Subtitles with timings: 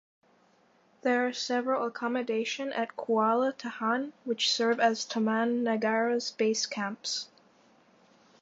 [1.03, 7.27] There are several accommodation at Kuala Tahan which serve as Taman Negara's base camps.